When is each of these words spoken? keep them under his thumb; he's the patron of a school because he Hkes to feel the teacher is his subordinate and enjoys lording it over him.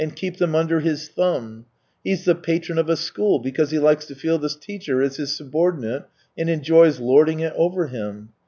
keep 0.15 0.37
them 0.37 0.55
under 0.55 0.79
his 0.79 1.09
thumb; 1.09 1.63
he's 2.03 2.25
the 2.25 2.33
patron 2.33 2.79
of 2.79 2.89
a 2.89 2.95
school 2.97 3.37
because 3.37 3.69
he 3.69 3.77
Hkes 3.77 4.07
to 4.07 4.15
feel 4.15 4.39
the 4.39 4.49
teacher 4.49 4.99
is 4.99 5.17
his 5.17 5.35
subordinate 5.37 6.05
and 6.35 6.49
enjoys 6.49 6.99
lording 6.99 7.41
it 7.41 7.53
over 7.55 7.85
him. 7.85 8.29